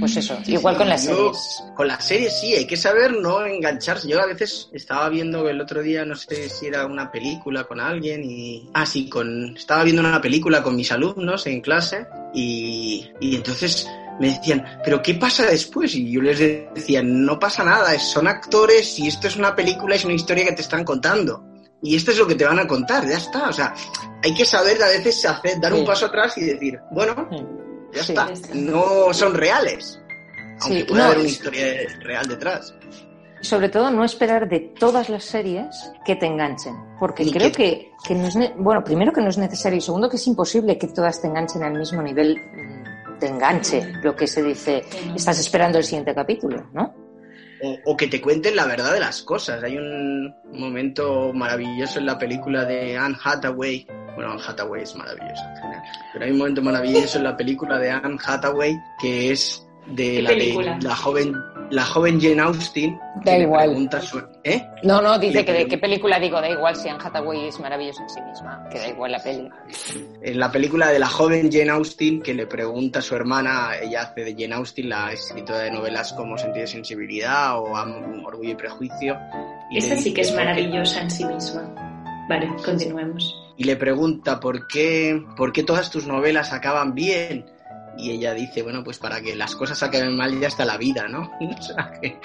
Pues 0.00 0.16
eso, 0.16 0.36
igual 0.46 0.76
con 0.76 0.88
las 0.88 1.04
series. 1.04 1.62
Con 1.76 1.86
las 1.86 2.04
series 2.04 2.40
sí, 2.40 2.54
hay 2.54 2.66
que 2.66 2.76
saber 2.76 3.12
no 3.12 3.44
engancharse. 3.44 4.08
Yo 4.08 4.20
a 4.20 4.26
veces 4.26 4.68
estaba 4.72 5.08
viendo 5.08 5.48
el 5.48 5.60
otro 5.60 5.82
día, 5.82 6.04
no 6.04 6.16
sé 6.16 6.48
si 6.48 6.66
era 6.66 6.86
una 6.86 7.12
película 7.12 7.64
con 7.64 7.78
alguien 7.78 8.24
y... 8.24 8.68
Ah, 8.74 8.86
sí, 8.86 9.08
con... 9.08 9.56
estaba 9.56 9.84
viendo 9.84 10.02
una 10.02 10.20
película 10.20 10.62
con 10.62 10.74
mis 10.74 10.90
alumnos 10.90 11.46
en 11.46 11.60
clase 11.60 12.06
y, 12.32 13.08
y 13.20 13.36
entonces 13.36 13.86
me 14.18 14.28
decían, 14.28 14.64
pero 14.84 15.02
¿qué 15.02 15.14
pasa 15.14 15.46
después? 15.46 15.94
Y 15.94 16.10
yo 16.10 16.22
les 16.22 16.38
decía, 16.38 17.02
no 17.02 17.38
pasa 17.38 17.64
nada, 17.64 17.96
son 18.00 18.26
actores 18.26 18.98
y 18.98 19.08
esto 19.08 19.28
es 19.28 19.36
una 19.36 19.54
película, 19.54 19.94
es 19.94 20.04
una 20.04 20.14
historia 20.14 20.46
que 20.46 20.52
te 20.52 20.62
están 20.62 20.84
contando. 20.84 21.44
Y 21.82 21.96
esto 21.96 22.12
es 22.12 22.18
lo 22.18 22.26
que 22.26 22.34
te 22.34 22.46
van 22.46 22.58
a 22.58 22.66
contar, 22.66 23.06
ya 23.06 23.18
está. 23.18 23.48
O 23.48 23.52
sea, 23.52 23.74
hay 24.22 24.34
que 24.34 24.46
saber 24.46 24.82
a 24.82 24.88
veces 24.88 25.24
hacer, 25.26 25.60
dar 25.60 25.74
un 25.74 25.84
paso 25.84 26.06
atrás 26.06 26.36
y 26.38 26.44
decir, 26.44 26.80
bueno, 26.90 27.28
ya 27.94 28.00
está. 28.00 28.28
No 28.54 29.12
son 29.12 29.34
reales. 29.34 30.00
Aunque 30.60 30.84
pueda 30.84 31.06
haber 31.06 31.18
una 31.18 31.28
historia 31.28 31.64
real 32.00 32.26
detrás. 32.26 32.74
Sobre 33.40 33.68
todo 33.68 33.90
no 33.90 34.04
esperar 34.04 34.48
de 34.48 34.60
todas 34.60 35.08
las 35.08 35.24
series 35.24 35.92
que 36.04 36.16
te 36.16 36.26
enganchen. 36.26 36.74
Porque 36.98 37.30
creo 37.30 37.52
que, 37.52 37.92
que, 38.06 38.14
no 38.14 38.26
es. 38.26 38.36
Bueno, 38.56 38.82
primero 38.82 39.12
que 39.12 39.20
no 39.20 39.28
es 39.28 39.36
necesario 39.36 39.78
y 39.78 39.82
segundo 39.82 40.08
que 40.08 40.16
es 40.16 40.26
imposible 40.26 40.78
que 40.78 40.88
todas 40.88 41.20
te 41.20 41.26
enganchen 41.26 41.62
al 41.62 41.74
mismo 41.74 42.00
nivel 42.02 42.38
mm, 42.38 43.18
de 43.18 43.26
enganche. 43.26 43.92
Lo 44.02 44.16
que 44.16 44.26
se 44.26 44.42
dice, 44.42 44.84
estás 45.14 45.38
esperando 45.38 45.78
el 45.78 45.84
siguiente 45.84 46.14
capítulo, 46.14 46.68
¿no? 46.72 47.04
o, 47.84 47.96
que 47.96 48.08
te 48.08 48.20
cuenten 48.20 48.56
la 48.56 48.66
verdad 48.66 48.92
de 48.92 49.00
las 49.00 49.22
cosas. 49.22 49.62
Hay 49.62 49.76
un 49.76 50.34
momento 50.52 51.32
maravilloso 51.32 51.98
en 51.98 52.06
la 52.06 52.18
película 52.18 52.64
de 52.64 52.96
Anne 52.96 53.16
Hathaway. 53.22 53.86
Bueno, 54.14 54.32
Anne 54.32 54.42
Hathaway 54.46 54.82
es 54.82 54.94
maravillosa 54.94 55.50
en 55.50 55.56
general. 55.56 55.82
Pero 56.12 56.24
hay 56.24 56.30
un 56.30 56.38
momento 56.38 56.62
maravilloso 56.62 57.18
en 57.18 57.24
la 57.24 57.36
película 57.36 57.78
de 57.78 57.90
Anne 57.90 58.18
Hathaway 58.24 58.76
que 59.00 59.32
es 59.32 59.66
de 59.86 60.22
la, 60.22 60.30
de 60.30 60.78
la 60.80 60.96
joven 60.96 61.34
la 61.70 61.84
joven 61.84 62.20
Jane 62.20 62.40
Austen 62.40 62.98
da 63.24 63.38
igual 63.38 63.88
¿eh? 64.44 64.66
no 64.82 65.00
no 65.00 65.18
dice 65.18 65.44
que 65.44 65.52
de 65.52 65.66
qué 65.66 65.78
película 65.78 66.18
digo 66.18 66.40
da 66.40 66.48
igual 66.48 66.76
si 66.76 66.88
Anne 66.88 67.00
Hathaway 67.02 67.48
es 67.48 67.58
maravillosa 67.60 68.02
en 68.02 68.10
sí 68.10 68.20
misma 68.22 68.66
que 68.70 68.78
da 68.78 68.88
igual 68.88 69.12
la 69.12 69.22
peli 69.22 69.48
en 70.22 70.38
la 70.38 70.50
película 70.50 70.88
de 70.88 70.98
la 70.98 71.08
joven 71.08 71.50
Jane 71.50 71.70
Austen 71.70 72.22
que 72.22 72.34
le 72.34 72.46
pregunta 72.46 72.98
a 73.00 73.02
su 73.02 73.14
hermana 73.14 73.76
ella 73.80 74.02
hace 74.02 74.24
de 74.24 74.34
Jane 74.34 74.54
Austen 74.54 74.88
la 74.88 75.12
escritora 75.12 75.60
de 75.60 75.70
novelas 75.70 76.12
como 76.12 76.38
Sentido 76.38 76.64
y 76.64 76.68
Sensibilidad 76.68 77.58
o 77.58 77.72
Orgullo 78.24 78.50
y 78.50 78.54
Prejuicio 78.54 79.18
esa 79.70 79.96
sí 79.96 80.12
que 80.12 80.22
es 80.22 80.34
maravillosa 80.34 81.00
en 81.02 81.10
sí 81.10 81.24
misma 81.24 81.93
vale 82.28 82.50
continuemos. 82.64 83.34
Y 83.56 83.64
le 83.64 83.76
pregunta 83.76 84.40
por 84.40 84.66
qué 84.66 85.24
por 85.36 85.52
qué 85.52 85.62
todas 85.62 85.90
tus 85.90 86.06
novelas 86.06 86.52
acaban 86.52 86.94
bien 86.94 87.46
y 87.96 88.10
ella 88.10 88.34
dice, 88.34 88.62
bueno, 88.62 88.82
pues 88.82 88.98
para 88.98 89.20
que 89.20 89.34
las 89.36 89.54
cosas 89.54 89.82
acaben 89.82 90.16
mal 90.16 90.38
ya 90.40 90.48
está 90.48 90.64
la 90.64 90.76
vida, 90.76 91.06
¿no? 91.08 91.30
o 91.58 91.62
sea, 91.62 91.92
que, 92.00 92.18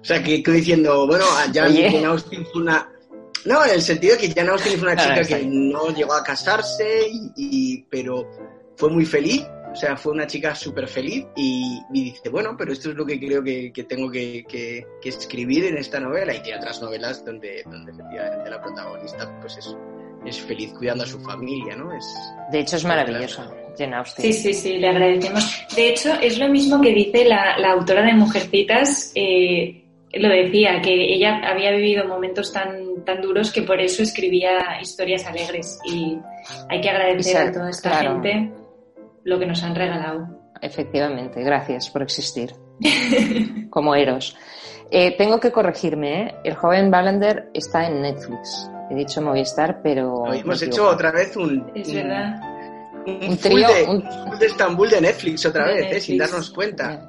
o 0.00 0.04
sea, 0.04 0.22
que, 0.22 0.42
diciendo, 0.46 1.06
bueno, 1.06 1.24
Jane 1.52 2.04
Austen 2.04 2.46
fue 2.46 2.62
una... 2.62 2.88
No, 3.44 3.64
en 3.64 3.70
el 3.70 3.82
sentido 3.82 4.16
de 4.16 4.22
que 4.22 4.34
Jane 4.34 4.50
Austen 4.50 4.78
fue 4.78 4.92
una 4.92 4.96
chica 4.96 5.22
que 5.22 5.46
no 5.46 5.90
llegó 5.90 6.14
a 6.14 6.24
casarse, 6.24 7.08
y, 7.36 7.82
pero 7.88 8.28
fue 8.76 8.90
muy 8.90 9.06
feliz, 9.06 9.46
o 9.72 9.76
sea, 9.76 9.96
fue 9.96 10.12
una 10.12 10.26
chica 10.26 10.54
súper 10.54 10.88
feliz 10.88 11.26
y, 11.36 11.80
dice, 11.90 12.28
bueno, 12.28 12.56
pero 12.56 12.72
esto 12.72 12.90
es 12.90 12.96
lo 12.96 13.04
que 13.04 13.18
creo 13.18 13.42
que, 13.42 13.72
que 13.72 13.84
tengo 13.84 14.10
que, 14.10 14.44
que, 14.48 14.86
escribir 15.04 15.64
en 15.66 15.78
esta 15.78 16.00
novela 16.00 16.34
y 16.34 16.40
tiene 16.40 16.58
otras 16.58 16.80
novelas 16.82 17.24
donde, 17.24 17.62
donde 17.64 17.92
efectivamente 17.92 18.50
la 18.50 18.60
protagonista 18.60 19.38
pues 19.40 19.58
es, 19.58 19.76
es 20.26 20.40
feliz 20.40 20.72
cuidando 20.76 21.04
a 21.04 21.06
su 21.06 21.20
familia, 21.20 21.76
¿no? 21.76 21.92
Es, 21.92 22.04
de 22.50 22.60
hecho 22.60 22.76
es 22.76 22.84
maravillosa. 22.84 23.50
Sí, 24.16 24.32
sí, 24.32 24.52
sí, 24.52 24.76
le 24.78 24.88
agradecemos. 24.88 25.66
De 25.76 25.90
hecho, 25.90 26.12
es 26.20 26.36
lo 26.38 26.48
mismo 26.48 26.80
que 26.80 26.92
dice 26.92 27.24
la, 27.24 27.54
autora 27.70 28.04
de 28.04 28.12
Mujercitas, 28.12 29.12
eh, 29.14 29.84
lo 30.14 30.28
decía, 30.28 30.80
que 30.82 31.14
ella 31.14 31.40
había 31.44 31.70
vivido 31.70 32.04
momentos 32.08 32.52
tan, 32.52 33.04
tan 33.04 33.20
duros 33.20 33.52
que 33.52 33.62
por 33.62 33.80
eso 33.80 34.02
escribía 34.02 34.80
historias 34.82 35.24
alegres 35.26 35.78
y 35.84 36.18
hay 36.68 36.80
que 36.80 36.90
agradecer 36.90 37.36
a 37.36 37.52
toda 37.52 37.70
esta 37.70 37.94
gente 37.94 38.50
lo 39.28 39.38
que 39.38 39.46
nos 39.46 39.62
han 39.62 39.74
regalado. 39.74 40.26
Efectivamente, 40.60 41.42
gracias 41.42 41.90
por 41.90 42.02
existir. 42.02 42.52
Como 43.70 43.94
Eros. 43.94 44.36
Eh, 44.90 45.16
tengo 45.16 45.38
que 45.38 45.52
corregirme, 45.52 46.22
¿eh? 46.22 46.34
El 46.44 46.54
joven 46.54 46.90
Ballander 46.90 47.50
está 47.52 47.86
en 47.86 48.00
Netflix. 48.00 48.70
He 48.90 48.94
dicho 48.94 49.20
Movistar, 49.20 49.80
pero... 49.82 50.32
hemos 50.32 50.62
hecho 50.62 50.88
otra 50.88 51.12
vez 51.12 51.36
un... 51.36 51.70
Es 51.74 51.92
verdad 51.92 52.40
un, 53.08 53.36
trío, 53.36 53.68
de, 54.38 54.46
Estambul 54.46 54.90
de 54.90 55.00
Netflix 55.00 55.46
otra 55.46 55.66
vez, 55.66 55.92
¿eh? 55.92 56.00
sin 56.00 56.18
darnos 56.18 56.50
cuenta. 56.50 57.00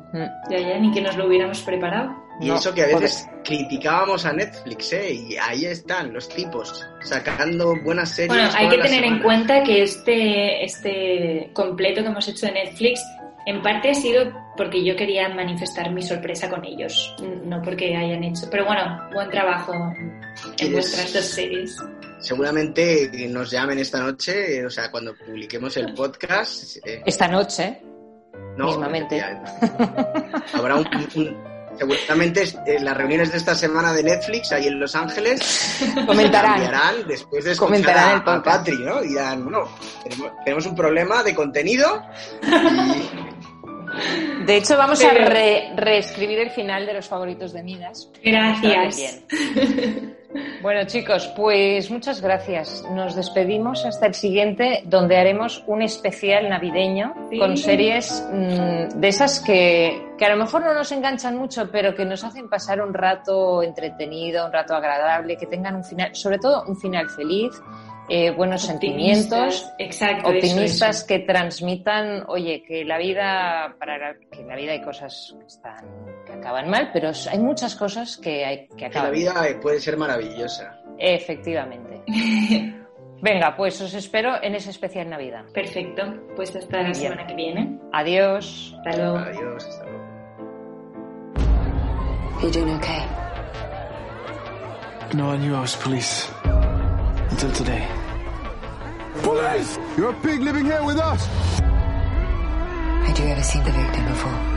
Ya, 0.49 0.59
ya, 0.59 0.79
ni 0.79 0.91
que 0.91 1.01
nos 1.01 1.17
lo 1.17 1.27
hubiéramos 1.27 1.61
preparado. 1.61 2.15
Y 2.39 2.49
eso 2.51 2.73
que 2.73 2.83
a 2.83 2.87
veces 2.87 3.27
criticábamos 3.43 4.25
a 4.25 4.33
Netflix, 4.33 4.93
¿eh? 4.93 5.13
Y 5.13 5.35
ahí 5.37 5.65
están 5.65 6.13
los 6.13 6.29
tipos, 6.29 6.87
sacando 7.01 7.75
buenas 7.83 8.11
series. 8.11 8.29
Bueno, 8.29 8.49
hay 8.55 8.69
que 8.69 8.77
tener 8.77 9.03
en 9.03 9.19
cuenta 9.21 9.63
que 9.63 9.83
este, 9.83 10.63
este 10.63 11.49
completo 11.53 12.01
que 12.01 12.07
hemos 12.07 12.27
hecho 12.27 12.45
de 12.45 12.53
Netflix, 12.53 13.01
en 13.45 13.61
parte 13.61 13.91
ha 13.91 13.95
sido 13.95 14.31
porque 14.55 14.83
yo 14.83 14.95
quería 14.95 15.27
manifestar 15.29 15.91
mi 15.91 16.01
sorpresa 16.01 16.49
con 16.49 16.63
ellos, 16.65 17.15
no 17.43 17.61
porque 17.61 17.95
hayan 17.95 18.23
hecho. 18.23 18.47
Pero 18.49 18.65
bueno, 18.65 19.09
buen 19.13 19.29
trabajo 19.29 19.73
en 20.59 20.71
vuestras 20.71 21.13
dos 21.13 21.25
series 21.25 21.75
seguramente 22.19 23.09
nos 23.29 23.49
llamen 23.49 23.79
esta 23.79 23.99
noche, 23.99 24.65
o 24.65 24.69
sea, 24.69 24.91
cuando 24.91 25.15
publiquemos 25.15 25.75
el 25.77 25.93
podcast. 25.93 26.77
Eh, 26.85 27.01
esta 27.05 27.27
noche, 27.27 27.81
no, 28.57 28.67
mismamente. 28.67 29.21
habrá 30.53 30.75
un, 30.75 30.85
seguramente 31.79 32.43
en 32.65 32.85
las 32.85 32.97
reuniones 32.97 33.31
de 33.31 33.37
esta 33.37 33.55
semana 33.55 33.93
de 33.93 34.03
Netflix 34.03 34.51
ahí 34.51 34.67
en 34.67 34.79
Los 34.79 34.95
Ángeles 34.95 35.79
comentarán 36.05 37.07
después 37.07 37.45
de 37.45 37.53
escuchar 37.53 37.97
a, 37.97 38.17
a, 38.17 38.43
Patri, 38.43 38.77
¿no? 38.77 39.03
Y 39.03 39.09
dirán, 39.09 39.43
bueno, 39.43 39.69
tenemos, 40.43 40.65
un 40.65 40.75
problema 40.75 41.23
de 41.23 41.33
contenido 41.35 42.03
De 44.45 44.57
hecho, 44.57 44.77
vamos 44.77 45.03
a 45.03 45.11
reescribir 45.11 46.39
el 46.39 46.51
final 46.51 46.85
de 46.85 46.93
los 46.93 47.07
favoritos 47.07 47.53
de 47.53 47.63
Midas. 47.63 48.09
Gracias. 48.23 49.21
Bueno, 50.61 50.83
chicos, 50.85 51.27
pues 51.35 51.89
muchas 51.89 52.21
gracias. 52.21 52.83
Nos 52.91 53.15
despedimos 53.15 53.85
hasta 53.85 54.05
el 54.05 54.13
siguiente, 54.13 54.83
donde 54.85 55.17
haremos 55.17 55.63
un 55.65 55.81
especial 55.81 56.49
navideño 56.49 57.15
con 57.39 57.57
series 57.57 58.27
mmm, 58.31 58.99
de 58.99 59.07
esas 59.07 59.39
que, 59.39 60.13
que 60.17 60.25
a 60.25 60.29
lo 60.29 60.37
mejor 60.37 60.61
no 60.61 60.73
nos 60.73 60.91
enganchan 60.91 61.35
mucho, 61.35 61.71
pero 61.71 61.95
que 61.95 62.05
nos 62.05 62.23
hacen 62.23 62.47
pasar 62.47 62.81
un 62.81 62.93
rato 62.93 63.63
entretenido, 63.63 64.45
un 64.45 64.53
rato 64.53 64.75
agradable, 64.75 65.35
que 65.35 65.47
tengan 65.47 65.75
un 65.75 65.83
final, 65.83 66.15
sobre 66.15 66.37
todo 66.37 66.63
un 66.67 66.77
final 66.77 67.09
feliz 67.09 67.51
eh, 68.11 68.31
buenos 68.31 68.67
optimistas, 68.67 69.55
sentimientos, 69.55 69.73
exacto, 69.77 70.29
optimistas 70.29 70.95
eso, 70.95 71.05
eso. 71.05 71.07
que 71.07 71.19
transmitan, 71.19 72.23
oye, 72.27 72.63
que 72.63 72.83
la 72.83 72.97
vida, 72.97 73.75
para 73.77 73.99
la, 73.99 74.15
que 74.31 74.43
la 74.43 74.55
vida 74.55 74.71
hay 74.71 74.81
cosas 74.81 75.35
que 75.39 75.45
están, 75.45 75.85
acaban 76.39 76.69
mal, 76.69 76.89
pero 76.91 77.11
hay 77.31 77.39
muchas 77.39 77.75
cosas 77.75 78.17
que 78.17 78.43
hay 78.45 78.67
que 78.67 78.75
Que 78.75 78.85
acaban. 78.87 79.11
la 79.11 79.17
vida 79.17 79.33
puede 79.61 79.79
ser 79.79 79.95
maravillosa. 79.97 80.79
Efectivamente. 80.97 82.01
Venga, 83.21 83.55
pues 83.57 83.79
os 83.81 83.93
espero 83.93 84.41
en 84.41 84.55
ese 84.55 84.69
especial 84.69 85.09
Navidad. 85.09 85.43
Perfecto, 85.53 86.03
pues 86.35 86.55
hasta 86.55 86.81
la 86.81 86.93
semana 86.93 87.27
que 87.27 87.35
viene. 87.35 87.77
Adiós. 87.91 88.73
Hasta 88.85 88.97
luego. 88.97 89.17
Adiós, 89.17 89.65
hasta 89.65 89.83
luego. 89.85 89.99
You 92.41 92.49
doing 92.51 92.75
okay? 92.77 93.03
No, 95.13 95.33
I 95.33 95.37
knew 95.37 95.53
I 95.53 95.59
was 95.59 95.75
police. 95.75 96.29
Until 97.31 97.51
today. 97.51 97.85
Police! 99.23 99.77
You're 99.97 100.11
a 100.11 100.21
pig 100.21 100.39
living 100.41 100.65
here 100.65 100.81
with 100.83 100.97
us! 100.97 101.27
Had 103.05 103.17
you 103.19 103.25
ever 103.27 103.43
seen 103.43 103.63
the 103.65 103.71
victim 103.71 104.05
before? 104.05 104.48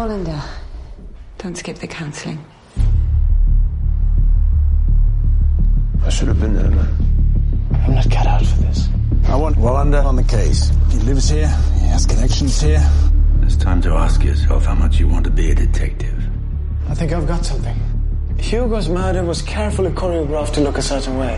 Wallander. 0.00 0.42
Don't 1.36 1.54
skip 1.54 1.76
the 1.76 1.86
counselling. 1.86 2.42
I 6.02 6.08
should 6.08 6.28
have 6.28 6.40
been 6.40 6.54
there, 6.54 6.70
man. 6.70 6.88
I'm 7.84 7.94
not 7.94 8.10
cut 8.10 8.26
out 8.26 8.46
for 8.46 8.62
this. 8.62 8.88
I 9.28 9.36
want 9.36 9.56
Wallander 9.56 10.02
on 10.02 10.16
the 10.16 10.22
case. 10.22 10.72
He 10.88 11.00
lives 11.00 11.28
here, 11.28 11.48
he 11.74 11.86
has 11.88 12.06
connections 12.06 12.62
here. 12.62 12.82
It's 13.42 13.56
time 13.56 13.82
to 13.82 13.90
ask 13.90 14.24
yourself 14.24 14.64
how 14.64 14.74
much 14.74 14.98
you 14.98 15.06
want 15.06 15.24
to 15.24 15.30
be 15.30 15.50
a 15.50 15.54
detective. 15.54 16.18
I 16.88 16.94
think 16.94 17.12
I've 17.12 17.28
got 17.28 17.44
something. 17.44 17.76
Hugo's 18.38 18.88
murder 18.88 19.22
was 19.22 19.42
carefully 19.42 19.90
choreographed 19.90 20.54
to 20.54 20.62
look 20.62 20.78
a 20.78 20.82
certain 20.82 21.18
way. 21.18 21.36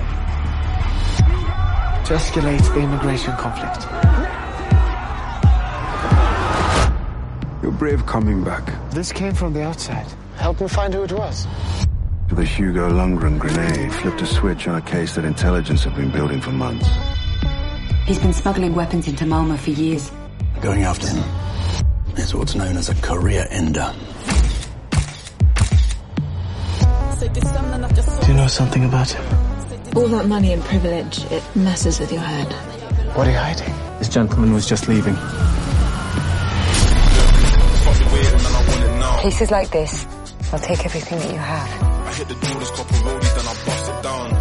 To 2.06 2.14
escalate 2.14 2.62
the 2.74 2.80
immigration 2.80 3.34
conflict. 3.38 4.21
Brave 7.82 8.06
coming 8.06 8.44
back. 8.44 8.64
This 8.92 9.10
came 9.10 9.34
from 9.34 9.52
the 9.54 9.64
outside. 9.64 10.06
Help 10.36 10.60
me 10.60 10.68
find 10.68 10.94
who 10.94 11.02
it 11.02 11.10
was. 11.10 11.48
The 12.30 12.44
Hugo 12.44 12.88
Lundgren 12.88 13.40
grenade 13.40 13.92
flipped 13.94 14.22
a 14.22 14.26
switch 14.26 14.68
on 14.68 14.76
a 14.76 14.80
case 14.80 15.16
that 15.16 15.24
intelligence 15.24 15.82
have 15.82 15.96
been 15.96 16.12
building 16.12 16.40
for 16.40 16.52
months. 16.52 16.88
He's 18.06 18.20
been 18.20 18.32
smuggling 18.32 18.76
weapons 18.76 19.08
into 19.08 19.26
Malmo 19.26 19.56
for 19.56 19.70
years. 19.70 20.12
Going 20.60 20.84
after 20.84 21.08
him 21.08 21.24
is 22.16 22.32
what's 22.32 22.54
known 22.54 22.76
as 22.76 22.88
a 22.88 22.94
career 23.02 23.48
ender. 23.50 23.92
Do 28.20 28.28
you 28.28 28.34
know 28.34 28.46
something 28.46 28.84
about 28.84 29.10
him? 29.10 29.24
All 29.96 30.06
that 30.06 30.26
money 30.26 30.52
and 30.52 30.62
privilege, 30.62 31.24
it 31.32 31.42
messes 31.56 31.98
with 31.98 32.12
your 32.12 32.22
head. 32.22 32.52
What 33.16 33.26
are 33.26 33.32
you 33.32 33.38
hiding? 33.38 33.74
This 33.98 34.08
gentleman 34.08 34.52
was 34.52 34.68
just 34.68 34.86
leaving. 34.86 35.16
Cases 39.22 39.52
like 39.52 39.70
this, 39.70 40.04
I'll 40.52 40.58
take 40.58 40.84
everything 40.84 41.16
that 41.20 41.30
you 41.30 41.38
have. 41.38 41.68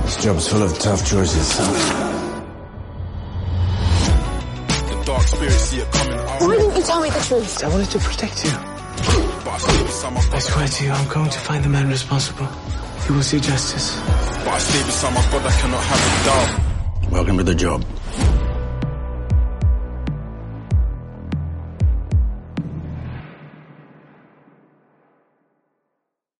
This 0.03 0.23
job's 0.23 0.47
full 0.47 0.63
of 0.63 0.79
tough 0.79 1.05
choices. 1.07 1.59
Why 6.39 6.55
didn't 6.57 6.75
you 6.75 6.81
tell 6.81 6.99
me 6.99 7.11
the 7.11 7.19
truth? 7.27 7.63
I 7.63 7.67
wanted 7.69 7.91
to 7.91 7.99
protect 7.99 8.43
you. 8.43 8.49
I 10.33 10.39
swear 10.39 10.67
to 10.67 10.83
you, 10.83 10.89
I'm 10.89 11.07
going 11.09 11.29
to 11.29 11.39
find 11.39 11.63
the 11.63 11.69
man 11.69 11.87
responsible. 11.87 12.47
You 13.07 13.13
will 13.13 13.21
see 13.21 13.39
justice. 13.39 14.01
Welcome 17.11 17.37
to 17.37 17.43
the 17.43 17.53
job. 17.53 17.85